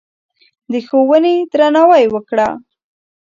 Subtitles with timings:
[0.71, 2.47] د ښوونې درناوی وکړه.